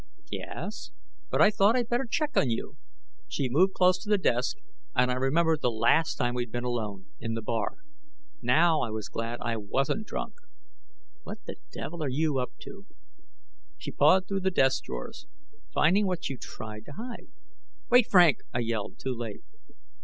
"Yes, 0.31 0.89
but 1.29 1.43
I 1.43 1.51
thought 1.51 1.75
I'd 1.75 1.87
better 1.89 2.07
check 2.09 2.35
on 2.35 2.49
you." 2.49 2.75
She 3.27 3.47
moved 3.49 3.75
close 3.75 3.99
to 3.99 4.09
the 4.09 4.17
desk, 4.17 4.57
and 4.95 5.11
I 5.11 5.13
remembered 5.13 5.61
the 5.61 5.69
last 5.69 6.15
time 6.15 6.33
we'd 6.33 6.51
been 6.51 6.63
alone, 6.63 7.05
in 7.19 7.35
the 7.35 7.41
bar. 7.43 7.75
Now 8.41 8.81
I 8.81 8.89
was 8.89 9.09
glad 9.09 9.37
I 9.43 9.57
wasn't 9.57 10.07
drunk. 10.07 10.33
"What 11.21 11.37
the 11.45 11.57
devil 11.71 12.01
are 12.03 12.09
you 12.09 12.39
up 12.39 12.49
to?" 12.61 12.87
She 13.77 13.91
pawed 13.91 14.27
through 14.27 14.39
the 14.41 14.49
desk 14.49 14.85
drawers. 14.85 15.27
"Finding 15.71 16.07
what 16.07 16.29
you 16.29 16.35
tried 16.39 16.85
to 16.85 16.93
hide" 16.93 17.27
"Wait, 17.91 18.07
Frank!" 18.07 18.37
I 18.51 18.61
yelled, 18.61 18.97
too 18.97 19.13
late. 19.15 19.43